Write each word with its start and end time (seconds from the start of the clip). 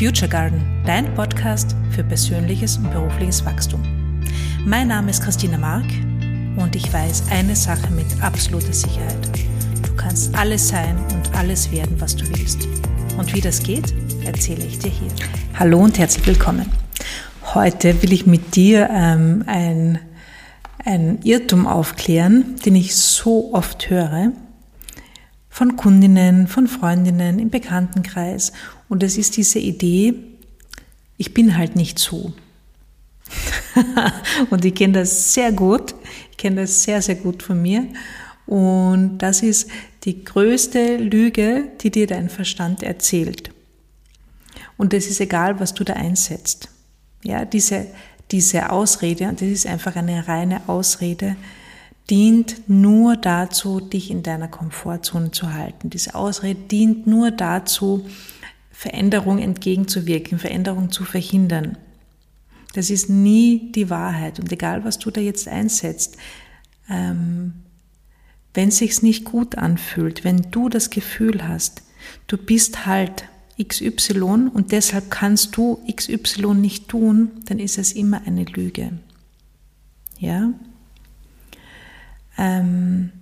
Future 0.00 0.30
Garden, 0.30 0.62
dein 0.86 1.14
Podcast 1.14 1.76
für 1.90 2.02
persönliches 2.02 2.78
und 2.78 2.90
berufliches 2.90 3.44
Wachstum. 3.44 3.82
Mein 4.64 4.88
Name 4.88 5.10
ist 5.10 5.22
Christina 5.22 5.58
Mark 5.58 5.84
und 6.56 6.74
ich 6.74 6.90
weiß 6.90 7.24
eine 7.30 7.54
Sache 7.54 7.92
mit 7.92 8.06
absoluter 8.22 8.72
Sicherheit. 8.72 9.28
Du 9.86 9.94
kannst 9.96 10.34
alles 10.34 10.68
sein 10.68 10.96
und 11.12 11.36
alles 11.36 11.70
werden, 11.70 12.00
was 12.00 12.16
du 12.16 12.26
willst. 12.30 12.66
Und 13.18 13.34
wie 13.34 13.42
das 13.42 13.62
geht, 13.62 13.92
erzähle 14.24 14.64
ich 14.64 14.78
dir 14.78 14.88
hier. 14.88 15.10
Hallo 15.58 15.80
und 15.80 15.98
herzlich 15.98 16.26
willkommen. 16.26 16.72
Heute 17.52 18.02
will 18.02 18.14
ich 18.14 18.24
mit 18.24 18.56
dir 18.56 18.88
ähm, 18.90 19.44
ein, 19.46 19.98
ein 20.82 21.18
Irrtum 21.24 21.66
aufklären, 21.66 22.56
den 22.64 22.74
ich 22.74 22.96
so 22.96 23.52
oft 23.52 23.90
höre 23.90 24.32
von 25.60 25.76
Kundinnen, 25.76 26.48
von 26.48 26.66
Freundinnen 26.66 27.38
im 27.38 27.50
Bekanntenkreis. 27.50 28.52
Und 28.88 29.02
es 29.02 29.18
ist 29.18 29.36
diese 29.36 29.58
Idee, 29.58 30.14
ich 31.18 31.34
bin 31.34 31.58
halt 31.58 31.76
nicht 31.76 31.98
so. 31.98 32.32
und 34.50 34.64
ich 34.64 34.74
kenne 34.74 34.94
das 34.94 35.34
sehr 35.34 35.52
gut. 35.52 35.94
Ich 36.30 36.38
kenne 36.38 36.62
das 36.62 36.84
sehr, 36.84 37.02
sehr 37.02 37.16
gut 37.16 37.42
von 37.42 37.60
mir. 37.60 37.86
Und 38.46 39.18
das 39.18 39.42
ist 39.42 39.68
die 40.04 40.24
größte 40.24 40.96
Lüge, 40.96 41.68
die 41.82 41.90
dir 41.90 42.06
dein 42.06 42.30
Verstand 42.30 42.82
erzählt. 42.82 43.50
Und 44.78 44.94
es 44.94 45.10
ist 45.10 45.20
egal, 45.20 45.60
was 45.60 45.74
du 45.74 45.84
da 45.84 45.92
einsetzt. 45.92 46.70
Ja, 47.22 47.44
diese, 47.44 47.86
diese 48.30 48.70
Ausrede, 48.70 49.28
und 49.28 49.42
das 49.42 49.48
ist 49.48 49.66
einfach 49.66 49.94
eine 49.94 50.26
reine 50.26 50.66
Ausrede, 50.70 51.36
dient 52.08 52.68
nur 52.68 53.16
dazu, 53.16 53.80
dich 53.80 54.10
in 54.10 54.22
deiner 54.22 54.48
Komfortzone 54.48 55.30
zu 55.30 55.52
halten. 55.52 55.90
Diese 55.90 56.14
Ausrede 56.14 56.60
dient 56.60 57.06
nur 57.06 57.30
dazu, 57.30 58.06
Veränderung 58.70 59.38
entgegenzuwirken, 59.38 60.38
Veränderung 60.38 60.90
zu 60.90 61.04
verhindern. 61.04 61.76
Das 62.72 62.90
ist 62.90 63.10
nie 63.10 63.72
die 63.72 63.90
Wahrheit. 63.90 64.40
Und 64.40 64.50
egal, 64.52 64.84
was 64.84 64.98
du 64.98 65.10
da 65.10 65.20
jetzt 65.20 65.48
einsetzt, 65.48 66.16
ähm, 66.88 67.54
wenn 68.54 68.68
es 68.68 68.78
sich 68.78 69.02
nicht 69.02 69.24
gut 69.24 69.58
anfühlt, 69.58 70.24
wenn 70.24 70.50
du 70.50 70.68
das 70.68 70.90
Gefühl 70.90 71.46
hast, 71.46 71.82
du 72.26 72.36
bist 72.36 72.86
halt 72.86 73.24
XY 73.62 74.50
und 74.52 74.72
deshalb 74.72 75.10
kannst 75.10 75.56
du 75.56 75.80
XY 75.94 76.54
nicht 76.54 76.88
tun, 76.88 77.30
dann 77.46 77.58
ist 77.58 77.78
es 77.78 77.92
immer 77.92 78.22
eine 78.26 78.44
Lüge. 78.44 78.92
Ja? 80.18 80.52
Ähm, 82.40 83.12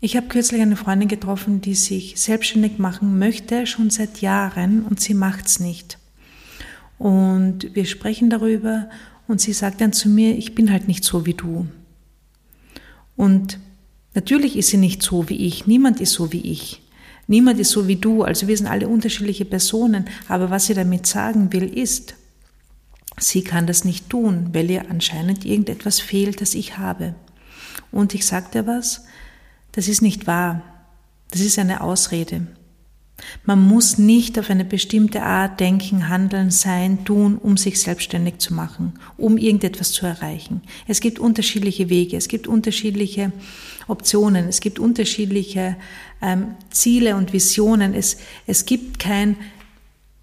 ich 0.00 0.16
habe 0.16 0.28
kürzlich 0.28 0.62
eine 0.62 0.76
Freundin 0.76 1.08
getroffen, 1.08 1.60
die 1.60 1.74
sich 1.74 2.20
selbstständig 2.20 2.78
machen 2.78 3.18
möchte, 3.18 3.66
schon 3.66 3.90
seit 3.90 4.20
Jahren, 4.20 4.84
und 4.84 5.00
sie 5.00 5.14
macht 5.14 5.46
es 5.46 5.60
nicht. 5.60 5.98
Und 6.96 7.74
wir 7.74 7.84
sprechen 7.84 8.30
darüber 8.30 8.88
und 9.26 9.40
sie 9.40 9.52
sagt 9.52 9.80
dann 9.80 9.92
zu 9.92 10.08
mir, 10.08 10.38
ich 10.38 10.54
bin 10.54 10.70
halt 10.70 10.86
nicht 10.86 11.04
so 11.04 11.26
wie 11.26 11.34
du. 11.34 11.66
Und 13.16 13.58
natürlich 14.14 14.56
ist 14.56 14.68
sie 14.68 14.76
nicht 14.76 15.02
so 15.02 15.28
wie 15.28 15.46
ich, 15.46 15.66
niemand 15.66 16.00
ist 16.00 16.12
so 16.12 16.32
wie 16.32 16.52
ich. 16.52 16.80
Niemand 17.26 17.58
ist 17.58 17.70
so 17.70 17.88
wie 17.88 17.96
du, 17.96 18.22
also 18.22 18.46
wir 18.46 18.56
sind 18.56 18.66
alle 18.66 18.86
unterschiedliche 18.86 19.46
Personen, 19.46 20.04
aber 20.28 20.50
was 20.50 20.66
sie 20.66 20.74
damit 20.74 21.06
sagen 21.06 21.52
will, 21.52 21.76
ist, 21.76 22.14
sie 23.18 23.42
kann 23.42 23.66
das 23.66 23.84
nicht 23.84 24.10
tun, 24.10 24.50
weil 24.52 24.70
ihr 24.70 24.90
anscheinend 24.90 25.44
irgendetwas 25.44 25.98
fehlt, 25.98 26.40
das 26.40 26.54
ich 26.54 26.76
habe. 26.78 27.14
Und 27.90 28.14
ich 28.14 28.26
sage 28.26 28.50
dir 28.52 28.66
was, 28.66 29.04
das 29.72 29.88
ist 29.88 30.02
nicht 30.02 30.26
wahr. 30.26 30.62
Das 31.30 31.40
ist 31.40 31.58
eine 31.58 31.80
Ausrede. 31.80 32.46
Man 33.44 33.60
muss 33.60 33.98
nicht 33.98 34.38
auf 34.38 34.50
eine 34.50 34.64
bestimmte 34.64 35.22
Art 35.22 35.60
denken, 35.60 36.08
handeln, 36.08 36.50
sein, 36.50 37.04
tun, 37.04 37.38
um 37.38 37.56
sich 37.56 37.80
selbstständig 37.80 38.38
zu 38.38 38.54
machen, 38.54 38.94
um 39.16 39.38
irgendetwas 39.38 39.92
zu 39.92 40.04
erreichen. 40.06 40.62
Es 40.88 41.00
gibt 41.00 41.18
unterschiedliche 41.18 41.90
Wege, 41.90 42.16
es 42.16 42.28
gibt 42.28 42.46
unterschiedliche 42.46 43.32
Optionen, 43.86 44.48
es 44.48 44.60
gibt 44.60 44.78
unterschiedliche 44.78 45.76
ähm, 46.22 46.56
Ziele 46.70 47.16
und 47.16 47.32
Visionen. 47.32 47.94
Es, 47.94 48.16
es 48.46 48.66
gibt 48.66 48.98
kein 48.98 49.36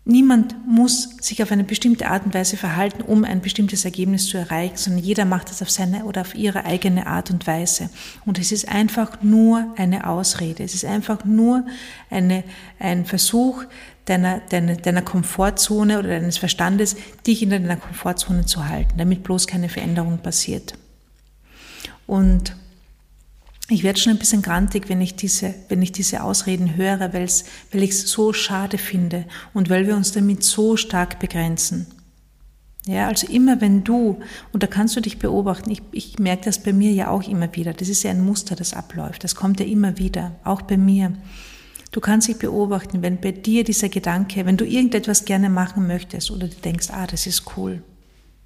Niemand 0.03 0.55
muss 0.65 1.17
sich 1.21 1.43
auf 1.43 1.51
eine 1.51 1.63
bestimmte 1.63 2.07
Art 2.07 2.25
und 2.25 2.33
Weise 2.33 2.57
verhalten, 2.57 3.03
um 3.03 3.23
ein 3.23 3.39
bestimmtes 3.39 3.85
Ergebnis 3.85 4.25
zu 4.25 4.37
erreichen, 4.37 4.75
sondern 4.75 5.03
jeder 5.03 5.25
macht 5.25 5.51
es 5.51 5.61
auf 5.61 5.69
seine 5.69 6.05
oder 6.05 6.21
auf 6.21 6.33
ihre 6.33 6.65
eigene 6.65 7.05
Art 7.05 7.29
und 7.29 7.45
Weise. 7.45 7.91
Und 8.25 8.39
es 8.39 8.51
ist 8.51 8.67
einfach 8.67 9.21
nur 9.21 9.71
eine 9.77 10.07
Ausrede. 10.07 10.63
Es 10.63 10.73
ist 10.73 10.85
einfach 10.85 11.23
nur 11.23 11.65
eine, 12.09 12.43
ein 12.79 13.05
Versuch 13.05 13.63
deiner, 14.05 14.39
deiner, 14.39 14.75
deiner 14.75 15.03
Komfortzone 15.03 15.99
oder 15.99 16.09
deines 16.09 16.39
Verstandes, 16.39 16.95
dich 17.27 17.43
in 17.43 17.51
deiner 17.51 17.77
Komfortzone 17.77 18.47
zu 18.47 18.67
halten, 18.67 18.97
damit 18.97 19.21
bloß 19.21 19.45
keine 19.45 19.69
Veränderung 19.69 20.17
passiert. 20.17 20.73
Und 22.07 22.55
ich 23.71 23.83
werde 23.83 23.99
schon 23.99 24.13
ein 24.13 24.19
bisschen 24.19 24.41
grantig, 24.41 24.89
wenn 24.89 25.01
ich 25.01 25.15
diese, 25.15 25.53
wenn 25.69 25.81
ich 25.81 25.91
diese 25.91 26.23
Ausreden 26.23 26.75
höre, 26.75 27.13
weil's, 27.13 27.45
weil 27.71 27.83
ich 27.83 27.91
es 27.91 28.11
so 28.11 28.33
schade 28.33 28.77
finde 28.77 29.25
und 29.53 29.69
weil 29.69 29.87
wir 29.87 29.95
uns 29.95 30.11
damit 30.11 30.43
so 30.43 30.77
stark 30.77 31.19
begrenzen. 31.19 31.87
Ja, 32.85 33.07
also 33.07 33.27
immer 33.27 33.61
wenn 33.61 33.83
du, 33.83 34.19
und 34.51 34.63
da 34.63 34.67
kannst 34.67 34.95
du 34.95 35.01
dich 35.01 35.19
beobachten, 35.19 35.69
ich, 35.69 35.83
ich 35.91 36.17
merke 36.17 36.45
das 36.45 36.63
bei 36.63 36.73
mir 36.73 36.91
ja 36.91 37.09
auch 37.09 37.27
immer 37.27 37.55
wieder, 37.55 37.73
das 37.73 37.89
ist 37.89 38.01
ja 38.03 38.09
ein 38.09 38.25
Muster, 38.25 38.55
das 38.55 38.73
abläuft, 38.73 39.23
das 39.23 39.35
kommt 39.35 39.59
ja 39.59 39.67
immer 39.67 39.99
wieder, 39.99 40.35
auch 40.43 40.63
bei 40.63 40.77
mir. 40.77 41.13
Du 41.91 41.99
kannst 41.99 42.27
dich 42.27 42.37
beobachten, 42.37 43.03
wenn 43.03 43.21
bei 43.21 43.31
dir 43.31 43.63
dieser 43.63 43.89
Gedanke, 43.89 44.45
wenn 44.45 44.57
du 44.57 44.65
irgendetwas 44.65 45.25
gerne 45.25 45.49
machen 45.49 45.85
möchtest 45.85 46.31
oder 46.31 46.47
du 46.47 46.55
denkst, 46.55 46.87
ah, 46.89 47.05
das 47.05 47.27
ist 47.27 47.55
cool, 47.55 47.83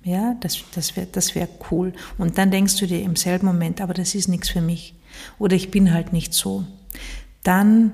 ja, 0.03 0.35
das, 0.41 0.59
das 0.75 0.95
wäre 0.95 1.07
das 1.11 1.33
wär 1.33 1.47
cool. 1.71 1.93
Und 2.17 2.37
dann 2.37 2.51
denkst 2.51 2.77
du 2.77 2.85
dir 2.85 3.01
im 3.01 3.15
selben 3.15 3.47
Moment, 3.47 3.81
aber 3.81 3.95
das 3.95 4.13
ist 4.13 4.27
nichts 4.27 4.49
für 4.49 4.61
mich. 4.61 4.93
Oder 5.39 5.55
ich 5.55 5.71
bin 5.71 5.93
halt 5.93 6.13
nicht 6.13 6.33
so. 6.33 6.65
Dann 7.43 7.91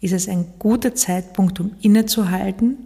ist 0.00 0.12
es 0.12 0.28
ein 0.28 0.54
guter 0.58 0.94
Zeitpunkt, 0.94 1.60
um 1.60 1.72
innezuhalten, 1.80 2.76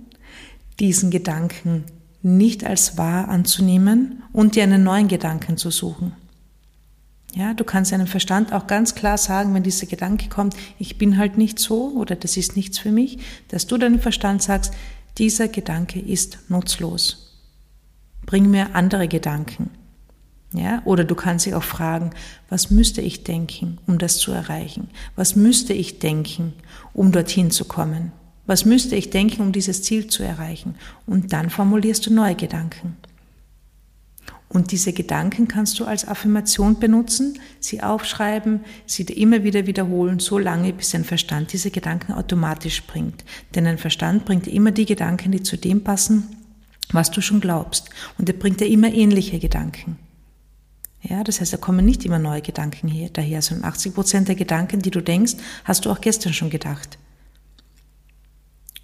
diesen 0.80 1.10
Gedanken 1.10 1.84
nicht 2.22 2.64
als 2.64 2.96
wahr 2.98 3.28
anzunehmen 3.28 4.22
und 4.32 4.56
dir 4.56 4.64
einen 4.64 4.82
neuen 4.82 5.08
Gedanken 5.08 5.56
zu 5.56 5.70
suchen. 5.70 6.12
Ja, 7.34 7.52
du 7.52 7.64
kannst 7.64 7.92
deinem 7.92 8.06
Verstand 8.06 8.52
auch 8.52 8.66
ganz 8.66 8.94
klar 8.94 9.18
sagen, 9.18 9.54
wenn 9.54 9.64
dieser 9.64 9.86
Gedanke 9.86 10.28
kommt, 10.28 10.54
ich 10.78 10.98
bin 10.98 11.18
halt 11.18 11.36
nicht 11.36 11.58
so 11.58 11.90
oder 11.90 12.14
das 12.14 12.36
ist 12.36 12.56
nichts 12.56 12.78
für 12.78 12.92
mich, 12.92 13.18
dass 13.48 13.66
du 13.66 13.76
deinem 13.76 13.98
Verstand 13.98 14.42
sagst, 14.42 14.72
dieser 15.18 15.48
Gedanke 15.48 16.00
ist 16.00 16.38
nutzlos. 16.48 17.40
Bring 18.24 18.50
mir 18.50 18.74
andere 18.74 19.08
Gedanken. 19.08 19.70
Ja, 20.54 20.82
oder 20.84 21.02
du 21.02 21.16
kannst 21.16 21.46
dich 21.46 21.54
auch 21.54 21.64
fragen, 21.64 22.10
was 22.48 22.70
müsste 22.70 23.00
ich 23.00 23.24
denken, 23.24 23.78
um 23.88 23.98
das 23.98 24.18
zu 24.18 24.30
erreichen? 24.30 24.88
Was 25.16 25.34
müsste 25.34 25.72
ich 25.72 25.98
denken, 25.98 26.52
um 26.92 27.10
dorthin 27.10 27.50
zu 27.50 27.64
kommen? 27.64 28.12
Was 28.46 28.64
müsste 28.64 28.94
ich 28.94 29.10
denken, 29.10 29.42
um 29.42 29.50
dieses 29.50 29.82
Ziel 29.82 30.06
zu 30.06 30.22
erreichen? 30.22 30.76
Und 31.06 31.32
dann 31.32 31.50
formulierst 31.50 32.06
du 32.06 32.14
neue 32.14 32.36
Gedanken. 32.36 32.96
Und 34.48 34.70
diese 34.70 34.92
Gedanken 34.92 35.48
kannst 35.48 35.80
du 35.80 35.86
als 35.86 36.06
Affirmation 36.06 36.78
benutzen, 36.78 37.40
sie 37.58 37.82
aufschreiben, 37.82 38.60
sie 38.86 39.02
immer 39.02 39.42
wieder 39.42 39.66
wiederholen, 39.66 40.20
so 40.20 40.38
lange, 40.38 40.72
bis 40.72 40.90
dein 40.90 41.02
Verstand 41.02 41.52
diese 41.52 41.72
Gedanken 41.72 42.12
automatisch 42.12 42.84
bringt. 42.84 43.24
Denn 43.56 43.64
dein 43.64 43.78
Verstand 43.78 44.24
bringt 44.24 44.46
immer 44.46 44.70
die 44.70 44.86
Gedanken, 44.86 45.32
die 45.32 45.42
zu 45.42 45.56
dem 45.56 45.82
passen, 45.82 46.28
was 46.92 47.10
du 47.10 47.20
schon 47.20 47.40
glaubst. 47.40 47.90
Und 48.18 48.28
er 48.28 48.36
bringt 48.36 48.60
dir 48.60 48.68
immer 48.68 48.92
ähnliche 48.92 49.40
Gedanken. 49.40 49.98
Ja, 51.06 51.22
das 51.22 51.40
heißt, 51.40 51.52
da 51.52 51.58
kommen 51.58 51.84
nicht 51.84 52.04
immer 52.06 52.18
neue 52.18 52.40
Gedanken 52.40 52.88
hier, 52.88 53.10
daher, 53.10 53.42
sondern 53.42 53.68
80 53.68 53.94
Prozent 53.94 54.28
der 54.28 54.36
Gedanken, 54.36 54.80
die 54.80 54.90
du 54.90 55.02
denkst, 55.02 55.34
hast 55.64 55.84
du 55.84 55.90
auch 55.90 56.00
gestern 56.00 56.32
schon 56.32 56.48
gedacht. 56.48 56.98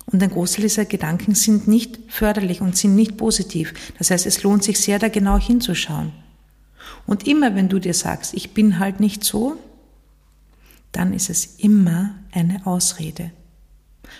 Und 0.04 0.22
ein 0.22 0.30
Großteil 0.30 0.62
dieser 0.62 0.84
Gedanken 0.84 1.34
sind 1.34 1.66
nicht 1.66 1.98
förderlich 2.08 2.60
und 2.60 2.76
sind 2.76 2.94
nicht 2.94 3.16
positiv. 3.16 3.72
Das 3.98 4.10
heißt, 4.10 4.26
es 4.26 4.42
lohnt 4.42 4.64
sich 4.64 4.78
sehr, 4.80 4.98
da 4.98 5.08
genau 5.08 5.38
hinzuschauen. 5.38 6.12
Und 7.06 7.26
immer 7.26 7.54
wenn 7.54 7.68
du 7.68 7.78
dir 7.78 7.94
sagst, 7.94 8.34
ich 8.34 8.52
bin 8.52 8.78
halt 8.78 9.00
nicht 9.00 9.24
so, 9.24 9.56
dann 10.92 11.14
ist 11.14 11.30
es 11.30 11.56
immer 11.56 12.16
eine 12.32 12.66
Ausrede. 12.66 13.30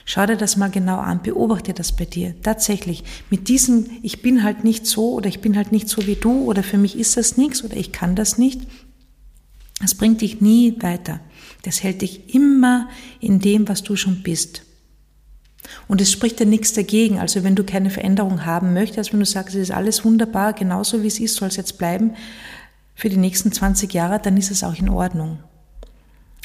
Schau 0.05 0.27
dir 0.27 0.37
das 0.37 0.57
mal 0.57 0.71
genau 0.71 0.99
an, 0.99 1.23
beobachte 1.23 1.73
das 1.75 1.93
bei 1.93 2.05
dir. 2.05 2.35
Tatsächlich, 2.43 3.05
mit 3.31 3.49
diesem, 3.49 3.87
ich 4.03 4.23
bin 4.23 4.43
halt 4.43 4.65
nicht 4.65 4.87
so 4.87 5.13
oder 5.13 5.29
ich 5.29 5.41
bin 5.41 5.57
halt 5.57 5.73
nicht 5.73 5.89
so 5.89 6.07
wie 6.07 6.17
du 6.17 6.45
oder 6.45 6.63
für 6.63 6.79
mich 6.79 6.99
ist 6.99 7.17
das 7.17 7.37
nichts 7.37 7.65
oder 7.65 7.77
ich 7.77 7.93
kann 7.93 8.17
das 8.17 8.39
nicht, 8.39 8.63
das 9.81 9.95
bringt 9.95 10.21
dich 10.21 10.41
nie 10.41 10.77
weiter. 10.81 11.21
Das 11.63 11.83
hält 11.83 12.03
dich 12.03 12.35
immer 12.35 12.89
in 13.21 13.39
dem, 13.39 13.69
was 13.69 13.83
du 13.83 13.97
schon 13.97 14.23
bist. 14.23 14.63
Und 15.89 16.01
es 16.01 16.11
spricht 16.11 16.41
ja 16.41 16.47
nichts 16.47 16.73
dagegen. 16.73 17.19
Also 17.19 17.45
wenn 17.45 17.55
du 17.55 17.65
keine 17.65 17.91
Veränderung 17.91 18.45
haben 18.45 18.73
möchtest, 18.73 19.13
wenn 19.13 19.21
du 19.21 19.27
sagst, 19.27 19.55
es 19.55 19.63
ist 19.69 19.75
alles 19.75 20.05
wunderbar, 20.05 20.53
genauso 20.53 21.03
wie 21.03 21.07
es 21.07 21.21
ist, 21.21 21.37
soll 21.37 21.49
es 21.49 21.57
jetzt 21.57 21.79
bleiben 21.79 22.15
für 22.95 23.09
die 23.09 23.17
nächsten 23.17 23.53
20 23.53 23.93
Jahre, 23.95 24.21
dann 24.21 24.37
ist 24.37 24.51
es 24.51 24.65
auch 24.65 24.75
in 24.75 24.89
Ordnung. 24.89 25.39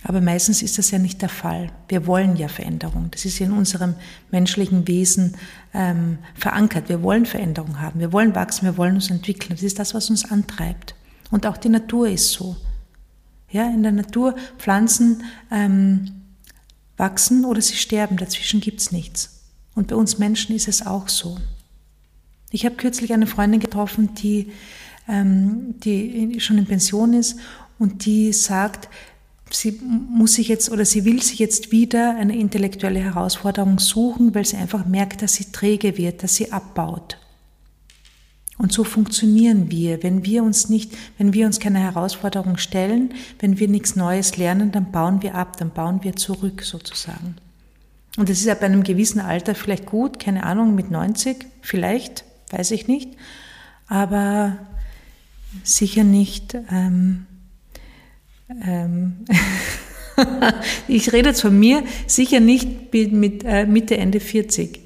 Aber 0.07 0.21
meistens 0.21 0.61
ist 0.61 0.77
das 0.77 0.91
ja 0.91 0.99
nicht 0.99 1.23
der 1.23 1.29
Fall. 1.29 1.71
Wir 1.87 2.05
wollen 2.05 2.35
ja 2.35 2.47
Veränderung. 2.47 3.09
Das 3.09 3.25
ist 3.25 3.41
in 3.41 3.51
unserem 3.51 3.95
menschlichen 4.29 4.87
Wesen 4.87 5.35
ähm, 5.73 6.19
verankert. 6.35 6.89
Wir 6.89 7.01
wollen 7.01 7.25
Veränderung 7.25 7.81
haben. 7.81 7.99
Wir 7.99 8.13
wollen 8.13 8.35
wachsen. 8.35 8.65
Wir 8.65 8.77
wollen 8.77 8.93
uns 8.93 9.09
entwickeln. 9.09 9.49
Das 9.55 9.63
ist 9.63 9.79
das, 9.79 9.95
was 9.95 10.11
uns 10.11 10.29
antreibt. 10.29 10.93
Und 11.31 11.47
auch 11.47 11.57
die 11.57 11.69
Natur 11.69 12.07
ist 12.07 12.29
so. 12.29 12.55
Ja, 13.49 13.67
in 13.67 13.81
der 13.81 13.93
Natur 13.93 14.35
Pflanzen 14.59 15.23
ähm, 15.49 16.21
wachsen 16.97 17.43
oder 17.43 17.61
sie 17.61 17.75
sterben. 17.75 18.17
Dazwischen 18.17 18.61
gibt's 18.61 18.91
nichts. 18.91 19.41
Und 19.73 19.87
bei 19.87 19.95
uns 19.95 20.19
Menschen 20.19 20.55
ist 20.55 20.67
es 20.67 20.85
auch 20.85 21.09
so. 21.09 21.39
Ich 22.51 22.63
habe 22.63 22.75
kürzlich 22.75 23.11
eine 23.11 23.25
Freundin 23.25 23.59
getroffen, 23.59 24.13
die, 24.13 24.51
ähm, 25.07 25.79
die 25.79 26.39
schon 26.41 26.59
in 26.59 26.67
Pension 26.67 27.13
ist 27.13 27.39
und 27.79 28.05
die 28.05 28.33
sagt, 28.33 28.87
sie 29.59 29.79
muss 29.81 30.33
sich 30.33 30.47
jetzt 30.47 30.71
oder 30.71 30.85
sie 30.85 31.05
will 31.05 31.21
sich 31.21 31.39
jetzt 31.39 31.71
wieder 31.71 32.15
eine 32.17 32.37
intellektuelle 32.37 32.99
Herausforderung 32.99 33.79
suchen, 33.79 34.33
weil 34.35 34.45
sie 34.45 34.57
einfach 34.57 34.85
merkt, 34.85 35.21
dass 35.21 35.35
sie 35.35 35.51
träge 35.51 35.97
wird, 35.97 36.23
dass 36.23 36.35
sie 36.35 36.51
abbaut. 36.51 37.17
Und 38.57 38.71
so 38.71 38.83
funktionieren 38.83 39.69
wir. 39.69 40.01
Wenn 40.01 40.23
wir 40.23 40.43
uns 40.43 40.69
nicht, 40.69 40.93
wenn 41.17 41.33
wir 41.33 41.45
uns 41.45 41.59
keine 41.59 41.79
Herausforderung 41.79 42.57
stellen, 42.57 43.13
wenn 43.39 43.59
wir 43.59 43.67
nichts 43.67 43.95
Neues 43.95 44.37
lernen, 44.37 44.71
dann 44.71 44.91
bauen 44.91 45.21
wir 45.21 45.35
ab, 45.35 45.57
dann 45.57 45.71
bauen 45.71 46.03
wir 46.03 46.15
zurück 46.15 46.63
sozusagen. 46.63 47.35
Und 48.17 48.29
das 48.29 48.39
ist 48.39 48.47
ab 48.47 48.61
einem 48.61 48.83
gewissen 48.83 49.19
Alter 49.19 49.55
vielleicht 49.55 49.85
gut, 49.85 50.19
keine 50.19 50.43
Ahnung, 50.43 50.73
mit 50.73 50.89
90 50.89 51.45
vielleicht, 51.61 52.23
weiß 52.51 52.71
ich 52.71 52.87
nicht, 52.87 53.11
aber 53.87 54.57
sicher 55.63 56.05
nicht 56.05 56.55
ähm, 56.71 57.25
ähm, 58.49 59.25
ich 60.87 61.11
rede 61.13 61.29
jetzt 61.29 61.41
von 61.41 61.57
mir, 61.57 61.83
sicher 62.07 62.39
nicht 62.39 62.93
mit 62.93 63.43
äh, 63.43 63.65
Mitte, 63.65 63.97
Ende 63.97 64.19
40. 64.19 64.79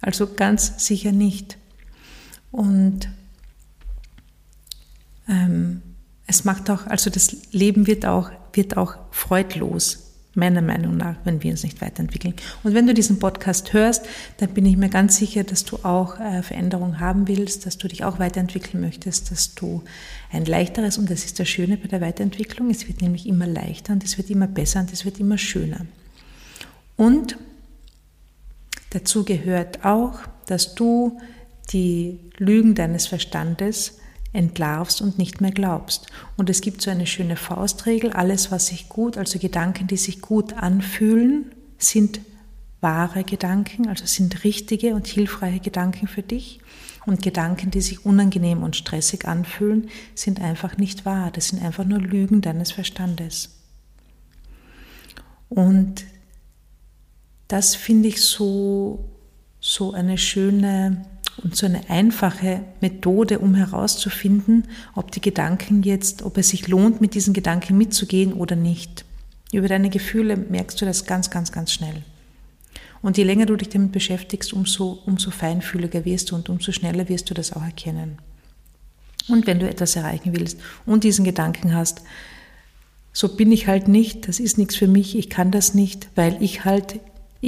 Also 0.00 0.34
ganz 0.34 0.84
sicher 0.84 1.12
nicht. 1.12 1.56
Und 2.50 3.08
ähm, 5.28 5.82
es 6.26 6.44
macht 6.44 6.70
auch, 6.70 6.86
also 6.86 7.10
das 7.10 7.36
Leben 7.52 7.86
wird 7.86 8.06
auch, 8.06 8.30
wird 8.52 8.76
auch 8.76 8.96
freudlos 9.10 10.13
meiner 10.34 10.62
Meinung 10.62 10.96
nach, 10.96 11.16
wenn 11.24 11.42
wir 11.42 11.50
uns 11.50 11.62
nicht 11.62 11.80
weiterentwickeln. 11.80 12.34
Und 12.62 12.74
wenn 12.74 12.86
du 12.86 12.94
diesen 12.94 13.18
Podcast 13.18 13.72
hörst, 13.72 14.06
dann 14.38 14.50
bin 14.50 14.66
ich 14.66 14.76
mir 14.76 14.88
ganz 14.88 15.16
sicher, 15.16 15.44
dass 15.44 15.64
du 15.64 15.78
auch 15.84 16.18
äh, 16.18 16.42
Veränderung 16.42 17.00
haben 17.00 17.28
willst, 17.28 17.66
dass 17.66 17.78
du 17.78 17.88
dich 17.88 18.04
auch 18.04 18.18
weiterentwickeln 18.18 18.80
möchtest, 18.80 19.30
dass 19.30 19.54
du 19.54 19.82
ein 20.32 20.44
leichteres, 20.44 20.98
und 20.98 21.10
das 21.10 21.24
ist 21.24 21.38
das 21.38 21.48
Schöne 21.48 21.76
bei 21.76 21.88
der 21.88 22.00
Weiterentwicklung, 22.00 22.70
es 22.70 22.88
wird 22.88 23.02
nämlich 23.02 23.26
immer 23.26 23.46
leichter 23.46 23.92
und 23.92 24.04
es 24.04 24.18
wird 24.18 24.30
immer 24.30 24.46
besser 24.46 24.80
und 24.80 24.92
es 24.92 25.04
wird 25.04 25.20
immer 25.20 25.38
schöner. 25.38 25.86
Und 26.96 27.36
dazu 28.90 29.24
gehört 29.24 29.84
auch, 29.84 30.20
dass 30.46 30.74
du 30.74 31.18
die 31.72 32.20
Lügen 32.36 32.74
deines 32.74 33.06
Verstandes 33.06 33.98
entlarvst 34.34 35.00
und 35.00 35.16
nicht 35.16 35.40
mehr 35.40 35.52
glaubst. 35.52 36.08
Und 36.36 36.50
es 36.50 36.60
gibt 36.60 36.82
so 36.82 36.90
eine 36.90 37.06
schöne 37.06 37.36
Faustregel, 37.36 38.12
alles, 38.12 38.50
was 38.50 38.66
sich 38.66 38.88
gut, 38.88 39.16
also 39.16 39.38
Gedanken, 39.38 39.86
die 39.86 39.96
sich 39.96 40.20
gut 40.20 40.52
anfühlen, 40.54 41.52
sind 41.78 42.20
wahre 42.80 43.24
Gedanken, 43.24 43.88
also 43.88 44.04
sind 44.04 44.44
richtige 44.44 44.94
und 44.94 45.06
hilfreiche 45.06 45.60
Gedanken 45.60 46.08
für 46.08 46.22
dich. 46.22 46.60
Und 47.06 47.22
Gedanken, 47.22 47.70
die 47.70 47.80
sich 47.80 48.04
unangenehm 48.04 48.62
und 48.62 48.76
stressig 48.76 49.26
anfühlen, 49.26 49.88
sind 50.14 50.40
einfach 50.40 50.78
nicht 50.78 51.04
wahr. 51.04 51.30
Das 51.30 51.48
sind 51.48 51.62
einfach 51.62 51.84
nur 51.84 52.00
Lügen 52.00 52.40
deines 52.40 52.72
Verstandes. 52.72 53.60
Und 55.48 56.04
das 57.46 57.74
finde 57.74 58.08
ich 58.08 58.22
so, 58.22 59.04
so 59.60 59.92
eine 59.92 60.18
schöne 60.18 61.04
und 61.42 61.56
so 61.56 61.66
eine 61.66 61.90
einfache 61.90 62.64
Methode, 62.80 63.38
um 63.38 63.54
herauszufinden, 63.54 64.68
ob 64.94 65.10
die 65.10 65.20
Gedanken 65.20 65.82
jetzt, 65.82 66.22
ob 66.22 66.38
es 66.38 66.50
sich 66.50 66.68
lohnt, 66.68 67.00
mit 67.00 67.14
diesen 67.14 67.34
Gedanken 67.34 67.76
mitzugehen 67.76 68.32
oder 68.32 68.56
nicht. 68.56 69.04
Über 69.52 69.68
deine 69.68 69.90
Gefühle 69.90 70.36
merkst 70.36 70.80
du 70.80 70.84
das 70.84 71.06
ganz, 71.06 71.30
ganz, 71.30 71.52
ganz 71.52 71.72
schnell. 71.72 72.02
Und 73.02 73.18
je 73.18 73.24
länger 73.24 73.46
du 73.46 73.56
dich 73.56 73.68
damit 73.68 73.92
beschäftigst, 73.92 74.52
umso, 74.52 75.02
umso 75.04 75.30
feinfühliger 75.30 76.04
wirst 76.04 76.30
du 76.30 76.36
und 76.36 76.48
umso 76.48 76.72
schneller 76.72 77.08
wirst 77.08 77.28
du 77.28 77.34
das 77.34 77.52
auch 77.52 77.62
erkennen. 77.62 78.18
Und 79.28 79.46
wenn 79.46 79.58
du 79.58 79.68
etwas 79.68 79.96
erreichen 79.96 80.36
willst 80.36 80.58
und 80.86 81.04
diesen 81.04 81.24
Gedanken 81.24 81.74
hast, 81.74 82.02
so 83.12 83.36
bin 83.36 83.52
ich 83.52 83.66
halt 83.66 83.88
nicht, 83.88 84.26
das 84.28 84.40
ist 84.40 84.58
nichts 84.58 84.76
für 84.76 84.88
mich, 84.88 85.16
ich 85.16 85.30
kann 85.30 85.50
das 85.50 85.74
nicht, 85.74 86.08
weil 86.14 86.42
ich 86.42 86.64
halt 86.64 87.00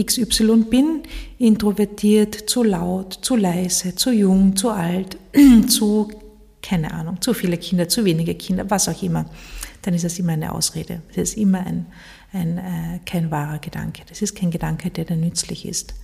XY 0.04 0.64
bin, 0.70 1.02
introvertiert, 1.38 2.48
zu 2.48 2.62
laut, 2.62 3.18
zu 3.22 3.36
leise, 3.36 3.94
zu 3.94 4.12
jung, 4.12 4.56
zu 4.56 4.70
alt, 4.70 5.16
zu, 5.68 6.10
keine 6.62 6.92
Ahnung, 6.92 7.20
zu 7.20 7.34
viele 7.34 7.56
Kinder, 7.58 7.88
zu 7.88 8.04
wenige 8.04 8.34
Kinder, 8.34 8.68
was 8.70 8.88
auch 8.88 9.02
immer, 9.02 9.26
dann 9.82 9.94
ist 9.94 10.04
das 10.04 10.18
immer 10.18 10.32
eine 10.32 10.52
Ausrede. 10.52 11.02
Das 11.08 11.30
ist 11.30 11.36
immer 11.36 11.60
ein, 11.64 11.86
ein, 12.32 12.58
äh, 12.58 13.00
kein 13.06 13.30
wahrer 13.30 13.58
Gedanke. 13.58 14.02
Das 14.08 14.22
ist 14.22 14.34
kein 14.34 14.50
Gedanke, 14.50 14.90
der 14.90 15.04
dann 15.04 15.20
nützlich 15.20 15.66
ist. 15.66 15.94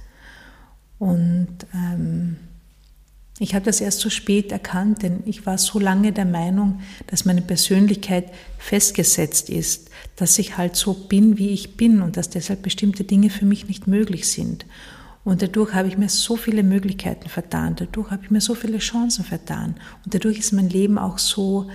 Und 0.98 1.48
ähm, 1.74 2.36
ich 3.38 3.54
habe 3.54 3.64
das 3.64 3.80
erst 3.80 4.00
so 4.00 4.10
spät 4.10 4.52
erkannt, 4.52 5.02
denn 5.02 5.22
ich 5.26 5.46
war 5.46 5.58
so 5.58 5.78
lange 5.78 6.12
der 6.12 6.26
Meinung, 6.26 6.80
dass 7.06 7.24
meine 7.24 7.42
Persönlichkeit 7.42 8.26
festgesetzt 8.58 9.50
ist, 9.50 9.90
dass 10.16 10.38
ich 10.38 10.58
halt 10.58 10.76
so 10.76 10.92
bin, 10.92 11.38
wie 11.38 11.48
ich 11.48 11.76
bin 11.76 12.02
und 12.02 12.16
dass 12.16 12.30
deshalb 12.30 12.62
bestimmte 12.62 13.04
Dinge 13.04 13.30
für 13.30 13.46
mich 13.46 13.66
nicht 13.68 13.86
möglich 13.86 14.28
sind. 14.28 14.66
Und 15.24 15.40
dadurch 15.40 15.72
habe 15.72 15.88
ich 15.88 15.96
mir 15.96 16.08
so 16.08 16.36
viele 16.36 16.62
Möglichkeiten 16.62 17.28
vertan, 17.28 17.76
dadurch 17.76 18.10
habe 18.10 18.24
ich 18.24 18.30
mir 18.30 18.40
so 18.40 18.54
viele 18.54 18.78
Chancen 18.78 19.24
vertan 19.24 19.76
und 20.04 20.14
dadurch 20.14 20.38
ist 20.38 20.52
mein 20.52 20.68
Leben 20.68 20.98
auch 20.98 21.18
so 21.18 21.70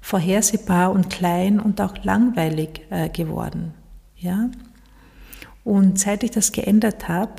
vorhersehbar 0.00 0.92
und 0.92 1.08
klein 1.08 1.58
und 1.58 1.80
auch 1.80 2.04
langweilig 2.04 2.82
äh, 2.90 3.08
geworden. 3.08 3.72
Ja? 4.16 4.50
Und 5.64 5.98
seit 5.98 6.22
ich 6.22 6.32
das 6.32 6.52
geändert 6.52 7.08
habe, 7.08 7.32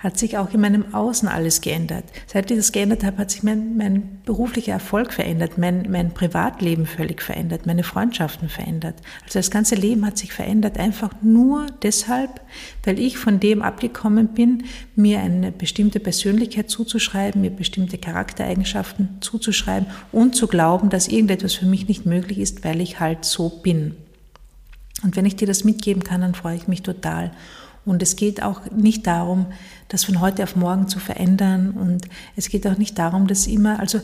hat 0.00 0.18
sich 0.18 0.38
auch 0.38 0.52
in 0.54 0.62
meinem 0.62 0.94
Außen 0.94 1.28
alles 1.28 1.60
geändert. 1.60 2.04
Seit 2.26 2.50
ich 2.50 2.56
das 2.56 2.72
geändert 2.72 3.04
habe, 3.04 3.18
hat 3.18 3.30
sich 3.30 3.42
mein, 3.42 3.76
mein 3.76 4.22
beruflicher 4.24 4.72
Erfolg 4.72 5.12
verändert, 5.12 5.58
mein, 5.58 5.88
mein 5.90 6.14
Privatleben 6.14 6.86
völlig 6.86 7.20
verändert, 7.20 7.66
meine 7.66 7.82
Freundschaften 7.82 8.48
verändert. 8.48 8.94
Also 9.24 9.38
das 9.38 9.50
ganze 9.50 9.74
Leben 9.74 10.06
hat 10.06 10.16
sich 10.16 10.32
verändert, 10.32 10.78
einfach 10.78 11.10
nur 11.20 11.66
deshalb, 11.82 12.40
weil 12.84 12.98
ich 12.98 13.18
von 13.18 13.40
dem 13.40 13.60
abgekommen 13.60 14.28
bin, 14.28 14.64
mir 14.96 15.20
eine 15.20 15.52
bestimmte 15.52 16.00
Persönlichkeit 16.00 16.70
zuzuschreiben, 16.70 17.42
mir 17.42 17.50
bestimmte 17.50 17.98
Charaktereigenschaften 17.98 19.18
zuzuschreiben 19.20 19.86
und 20.12 20.34
zu 20.34 20.46
glauben, 20.46 20.88
dass 20.88 21.08
irgendetwas 21.08 21.52
für 21.52 21.66
mich 21.66 21.88
nicht 21.88 22.06
möglich 22.06 22.38
ist, 22.38 22.64
weil 22.64 22.80
ich 22.80 23.00
halt 23.00 23.26
so 23.26 23.50
bin. 23.50 23.96
Und 25.02 25.16
wenn 25.16 25.26
ich 25.26 25.36
dir 25.36 25.46
das 25.46 25.64
mitgeben 25.64 26.02
kann, 26.02 26.22
dann 26.22 26.34
freue 26.34 26.56
ich 26.56 26.68
mich 26.68 26.82
total. 26.82 27.32
Und 27.84 28.02
es 28.02 28.16
geht 28.16 28.42
auch 28.42 28.70
nicht 28.70 29.06
darum, 29.06 29.46
das 29.88 30.04
von 30.04 30.20
heute 30.20 30.42
auf 30.42 30.56
morgen 30.56 30.88
zu 30.88 30.98
verändern. 30.98 31.70
Und 31.70 32.06
es 32.36 32.48
geht 32.48 32.66
auch 32.66 32.78
nicht 32.78 32.98
darum, 32.98 33.26
dass 33.26 33.46
immer, 33.46 33.80
also 33.80 34.00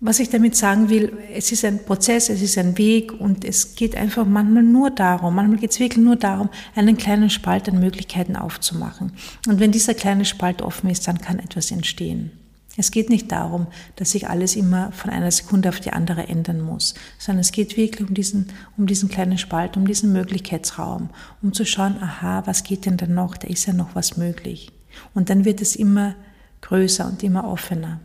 was 0.00 0.20
ich 0.20 0.30
damit 0.30 0.54
sagen 0.54 0.90
will, 0.90 1.12
es 1.34 1.50
ist 1.50 1.64
ein 1.64 1.84
Prozess, 1.84 2.28
es 2.28 2.40
ist 2.40 2.56
ein 2.56 2.78
Weg 2.78 3.12
und 3.12 3.44
es 3.44 3.74
geht 3.74 3.96
einfach 3.96 4.24
manchmal 4.24 4.62
nur 4.62 4.90
darum, 4.90 5.34
manchmal 5.34 5.58
geht 5.58 5.72
es 5.72 5.80
wirklich 5.80 6.04
nur 6.04 6.14
darum, 6.14 6.50
einen 6.76 6.96
kleinen 6.96 7.30
Spalt 7.30 7.68
an 7.68 7.80
Möglichkeiten 7.80 8.36
aufzumachen. 8.36 9.12
Und 9.48 9.58
wenn 9.58 9.72
dieser 9.72 9.94
kleine 9.94 10.24
Spalt 10.24 10.62
offen 10.62 10.88
ist, 10.88 11.08
dann 11.08 11.18
kann 11.18 11.40
etwas 11.40 11.72
entstehen. 11.72 12.30
Es 12.78 12.92
geht 12.92 13.10
nicht 13.10 13.32
darum, 13.32 13.66
dass 13.96 14.12
sich 14.12 14.28
alles 14.28 14.54
immer 14.54 14.92
von 14.92 15.10
einer 15.10 15.32
Sekunde 15.32 15.68
auf 15.68 15.80
die 15.80 15.92
andere 15.92 16.28
ändern 16.28 16.60
muss, 16.60 16.94
sondern 17.18 17.40
es 17.40 17.50
geht 17.50 17.76
wirklich 17.76 18.08
um 18.08 18.14
diesen, 18.14 18.50
um 18.76 18.86
diesen 18.86 19.08
kleinen 19.08 19.36
Spalt, 19.36 19.76
um 19.76 19.84
diesen 19.84 20.12
Möglichkeitsraum, 20.12 21.10
um 21.42 21.52
zu 21.52 21.66
schauen, 21.66 22.00
aha, 22.00 22.46
was 22.46 22.62
geht 22.62 22.86
denn 22.86 22.96
da 22.96 23.08
noch? 23.08 23.36
Da 23.36 23.48
ist 23.48 23.66
ja 23.66 23.72
noch 23.72 23.96
was 23.96 24.16
möglich. 24.16 24.70
Und 25.12 25.28
dann 25.28 25.44
wird 25.44 25.60
es 25.60 25.74
immer 25.74 26.14
größer 26.60 27.04
und 27.08 27.24
immer 27.24 27.48
offener 27.48 27.98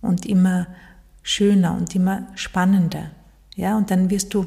und 0.00 0.24
immer 0.24 0.68
schöner 1.22 1.76
und 1.76 1.94
immer 1.94 2.28
spannender. 2.34 3.10
Ja, 3.56 3.76
und 3.76 3.90
dann 3.90 4.08
wirst 4.08 4.32
du, 4.32 4.46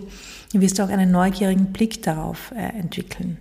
wirst 0.54 0.80
du 0.80 0.84
auch 0.84 0.90
einen 0.90 1.12
neugierigen 1.12 1.72
Blick 1.72 2.02
darauf 2.02 2.52
äh, 2.56 2.80
entwickeln 2.80 3.38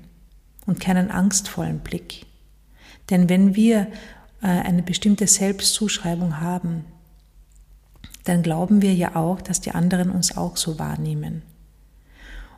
und 0.66 0.80
keinen 0.80 1.10
angstvollen 1.10 1.78
Blick. 1.78 2.26
Denn 3.08 3.30
wenn 3.30 3.54
wir 3.54 3.86
eine 4.46 4.82
bestimmte 4.82 5.26
Selbstzuschreibung 5.26 6.40
haben, 6.40 6.84
dann 8.24 8.42
glauben 8.42 8.82
wir 8.82 8.94
ja 8.94 9.16
auch, 9.16 9.40
dass 9.40 9.60
die 9.60 9.72
anderen 9.72 10.10
uns 10.10 10.36
auch 10.36 10.56
so 10.56 10.78
wahrnehmen. 10.78 11.42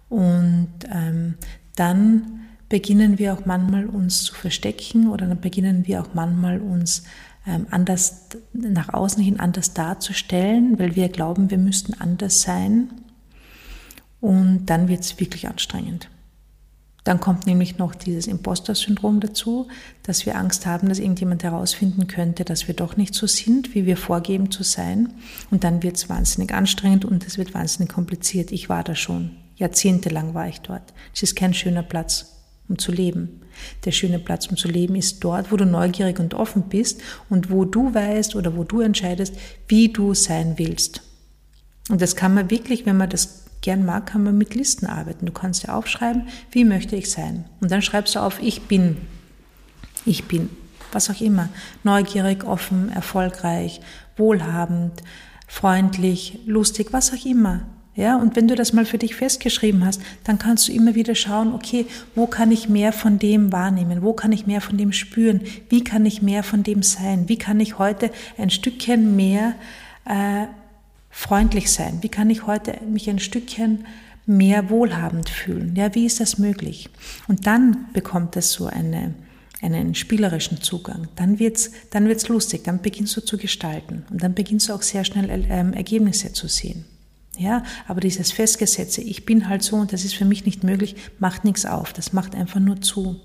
Und 0.09 0.69
ähm, 0.93 1.37
dann 1.77 2.41
beginnen 2.69 3.19
wir 3.19 3.35
auch 3.35 3.47
manchmal 3.47 3.87
uns 3.87 4.25
zu 4.25 4.35
verstecken 4.35 5.09
oder 5.09 5.27
dann 5.27 5.41
beginnen 5.41 5.87
wir 5.87 6.03
auch 6.03 6.15
manchmal 6.15 6.61
uns 6.61 7.05
ähm, 7.47 7.67
anders 7.71 8.27
nach 8.53 8.93
außen 8.93 9.23
hin 9.23 9.41
anders 9.41 9.73
darzustellen, 9.73 10.79
weil 10.79 10.97
wir 10.97 11.09
glauben, 11.09 11.51
wir 11.51 11.59
müssten 11.59 11.95
anders 11.95 12.43
sein. 12.43 12.91
Und 14.21 14.67
dann 14.67 14.89
wird 14.89 15.01
es 15.01 15.19
wirklich 15.19 15.49
anstrengend. 15.49 16.11
Dann 17.05 17.21
kommt 17.21 17.47
nämlich 17.47 17.79
noch 17.79 17.95
dieses 17.95 18.27
Imposter-Syndrom 18.27 19.21
dazu, 19.21 19.69
dass 20.03 20.27
wir 20.27 20.37
Angst 20.37 20.67
haben, 20.67 20.89
dass 20.89 20.99
irgendjemand 20.99 21.43
herausfinden 21.43 22.07
könnte, 22.07 22.45
dass 22.45 22.69
wir 22.69 22.75
doch 22.75 22.97
nicht 22.97 23.15
so 23.15 23.27
sind, 23.27 23.75
wie 23.75 23.87
wir 23.87 23.97
vorgeben 23.97 24.51
zu 24.51 24.63
sein. 24.63 25.15
Und 25.51 25.65
dann 25.65 25.83
wird 25.83 25.97
es 25.97 26.09
wahnsinnig 26.09 26.53
anstrengend 26.53 27.05
und 27.05 27.27
es 27.27 27.39
wird 27.39 27.55
wahnsinnig 27.55 27.93
kompliziert. 27.93 28.53
Ich 28.53 28.69
war 28.69 28.85
da 28.85 28.95
schon. 28.95 29.31
Jahrzehntelang 29.57 30.35
war 30.35 30.49
ich 30.49 30.61
dort. 30.61 30.93
Es 31.15 31.23
ist 31.23 31.37
kein 31.37 31.55
schöner 31.55 31.83
Platz, 31.83 32.37
um 32.69 32.79
zu 32.79 32.93
leben. 32.93 33.41
Der 33.85 33.93
schöne 33.93 34.19
Platz, 34.19 34.47
um 34.47 34.57
zu 34.57 34.69
leben, 34.69 34.95
ist 34.95 35.21
dort, 35.21 35.53
wo 35.53 35.57
du 35.57 35.67
neugierig 35.67 36.19
und 36.19 36.35
offen 36.35 36.63
bist 36.69 37.01
und 37.29 37.51
wo 37.51 37.65
du 37.65 37.93
weißt 37.93 38.37
oder 38.37 38.57
wo 38.57 38.65
du 38.65 38.81
entscheidest, 38.81 39.35
wie 39.69 39.89
du 39.89 40.15
sein 40.15 40.55
willst. 40.57 41.03
Und 41.91 42.01
das 42.01 42.17
kann 42.17 42.35
man 42.35 42.51
wirklich, 42.51 42.87
wenn 42.87 42.97
man 42.97 43.11
das 43.11 43.40
gern 43.61 43.85
mag, 43.85 44.07
kann 44.07 44.25
man 44.25 44.39
mit 44.39 44.55
Listen 44.55 44.87
arbeiten. 44.87 45.27
Du 45.27 45.33
kannst 45.33 45.65
ja 45.65 45.75
aufschreiben, 45.75 46.29
wie 46.51 46.65
möchte 46.65 46.97
ich 46.97 47.11
sein. 47.11 47.45
Und 47.61 47.71
dann 47.71 47.83
schreibst 47.83 48.15
du 48.15 48.21
auf, 48.21 48.41
ich 48.43 48.63
bin, 48.63 48.97
ich 50.05 50.25
bin, 50.25 50.51
was 50.93 51.11
auch 51.11 51.21
immer, 51.21 51.49
neugierig, 51.85 52.45
offen, 52.45 52.91
erfolgreich, 52.91 53.81
wohlhabend, 54.17 55.03
freundlich, 55.47 56.41
lustig, 56.47 56.93
was 56.93 57.13
auch 57.13 57.25
immer. 57.25 57.63
Ja, 57.97 58.17
und 58.17 58.37
wenn 58.37 58.49
du 58.49 58.55
das 58.55 58.73
mal 58.73 58.87
für 58.87 58.99
dich 58.99 59.17
festgeschrieben 59.17 59.85
hast, 59.85 60.01
dann 60.25 60.39
kannst 60.39 60.69
du 60.69 60.73
immer 60.73 60.95
wieder 60.95 61.15
schauen, 61.15 61.53
okay, 61.53 61.87
wo 62.15 62.27
kann 62.27 62.53
ich 62.53 62.69
mehr 62.69 62.93
von 62.93 63.19
dem 63.19 63.53
wahrnehmen? 63.53 64.03
Wo 64.03 64.13
kann 64.13 64.33
ich 64.33 64.47
mehr 64.47 64.61
von 64.61 64.79
dem 64.79 64.93
spüren? 64.93 65.43
Wie 65.69 65.83
kann 65.83 66.07
ich 66.07 66.23
mehr 66.23 66.43
von 66.43 66.63
dem 66.63 66.83
sein? 66.83 67.29
Wie 67.29 67.37
kann 67.37 67.59
ich 67.59 67.79
heute 67.79 68.11
ein 68.39 68.49
Stückchen 68.49 69.17
mehr 69.17 69.55
äh, 70.07 70.47
freundlich 71.11 71.71
sein? 71.71 71.99
Wie 72.03 72.09
kann 72.09 72.31
ich 72.31 72.47
heute 72.47 72.79
mich 72.87 73.11
ein 73.11 73.19
Stückchen 73.19 73.85
mehr 74.27 74.71
wohlhabend 74.71 75.29
fühlen? 75.29 75.75
Ja, 75.77 75.95
wie 75.95 76.07
ist 76.07 76.21
das 76.21 76.39
möglich? 76.39 76.89
Und 77.29 77.47
dann 77.47 77.87
bekommt 77.93 78.37
es 78.37 78.53
so 78.53 78.67
eine, 78.67 79.15
einen 79.61 79.95
spielerischen 79.95 80.63
Zugang. 80.63 81.09
Dann 81.17 81.39
wird's, 81.39 81.73
dann 81.91 82.07
wird's 82.07 82.29
lustig. 82.29 82.65
Dann 82.65 82.81
beginnst 82.81 83.17
du 83.17 83.21
zu 83.21 83.37
gestalten. 83.37 84.05
Und 84.11 84.23
dann 84.23 84.35
beginnst 84.35 84.69
du 84.69 84.73
auch 84.73 84.83
sehr 84.83 85.05
schnell 85.05 85.47
ähm, 85.49 85.73
Ergebnisse 85.73 86.33
zu 86.33 86.49
sehen. 86.49 86.85
Ja, 87.39 87.65
aber 87.89 88.01
dieses 88.01 88.33
Festgesetze, 88.33 89.01
ich 89.01 89.25
bin 89.25 89.49
halt 89.49 89.63
so 89.63 89.77
und 89.77 89.93
das 89.93 90.05
ist 90.05 90.15
für 90.15 90.27
mich 90.27 90.45
nicht 90.45 90.63
möglich, 90.63 90.97
macht 91.19 91.45
nichts 91.45 91.65
auf. 91.65 91.93
Das 91.93 92.13
macht 92.13 92.35
einfach 92.35 92.61
nur 92.61 92.81
zu. 92.83 93.19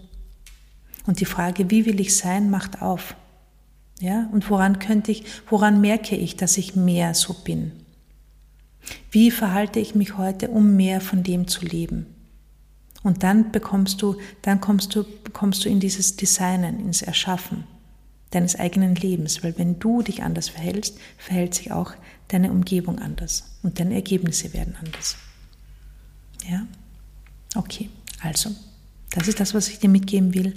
Und 1.06 1.20
die 1.20 1.26
Frage, 1.26 1.70
wie 1.70 1.86
will 1.86 2.00
ich 2.00 2.16
sein, 2.16 2.50
macht 2.50 2.82
auf. 2.82 3.16
Ja, 4.00 4.30
und 4.32 4.50
woran 4.50 4.80
könnte 4.80 5.12
ich, 5.12 5.24
woran 5.50 5.82
merke 5.82 6.16
ich, 6.16 6.36
dass 6.36 6.58
ich 6.58 6.76
mehr 6.76 7.14
so 7.14 7.34
bin? 7.34 7.72
Wie 9.10 9.32
verhalte 9.32 9.80
ich 9.80 9.96
mich 9.96 10.18
heute, 10.18 10.50
um 10.50 10.76
mehr 10.76 11.02
von 11.02 11.24
dem 11.24 11.48
zu 11.48 11.66
leben? 11.66 12.06
Und 13.04 13.24
dann 13.24 13.52
bekommst 13.52 14.02
du, 14.02 14.18
dann 14.42 14.60
kommst 14.62 14.96
du, 14.96 15.06
kommst 15.32 15.64
du 15.64 15.70
in 15.70 15.80
dieses 15.80 16.18
Designen, 16.18 16.80
ins 16.80 17.02
Erschaffen 17.02 17.66
deines 18.32 18.58
eigenen 18.58 18.96
Lebens, 18.96 19.44
weil 19.44 19.58
wenn 19.58 19.80
du 19.80 20.02
dich 20.02 20.24
anders 20.24 20.50
verhältst, 20.50 20.98
verhält 21.18 21.54
sich 21.54 21.72
auch 21.72 21.94
deine 22.28 22.52
Umgebung 22.52 23.00
anders 23.00 23.58
und 23.64 23.80
deine 23.80 23.94
Ergebnisse 23.94 24.54
werden 24.54 24.76
anders. 24.84 25.16
Ja? 26.50 26.68
Okay, 27.56 27.90
also, 28.22 28.52
das 29.12 29.28
ist 29.28 29.40
das, 29.40 29.54
was 29.54 29.70
ich 29.70 29.80
dir 29.80 29.90
mitgeben 29.90 30.34
will. 30.34 30.54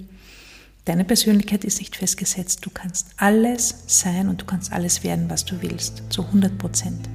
Deine 0.89 1.05
Persönlichkeit 1.05 1.67
ist 1.67 1.81
nicht 1.81 1.97
festgesetzt. 1.97 2.65
Du 2.65 2.71
kannst 2.71 3.09
alles 3.19 3.75
sein 3.87 4.27
und 4.27 4.41
du 4.41 4.47
kannst 4.47 4.73
alles 4.73 5.05
werden, 5.05 5.29
was 5.29 5.45
du 5.45 5.61
willst, 5.61 6.03
zu 6.09 6.25
100 6.25 6.57
Prozent. 6.57 7.11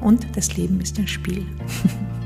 Und 0.00 0.26
das 0.36 0.56
Leben 0.56 0.80
ist 0.80 0.98
ein 0.98 1.06
Spiel. 1.06 1.46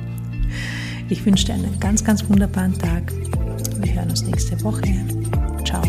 ich 1.10 1.26
wünsche 1.26 1.44
dir 1.44 1.52
einen 1.52 1.78
ganz, 1.78 2.02
ganz 2.02 2.26
wunderbaren 2.26 2.78
Tag. 2.78 3.12
Wir 3.80 3.92
hören 3.96 4.08
uns 4.08 4.22
nächste 4.22 4.58
Woche. 4.64 4.94
Ciao. 5.62 5.82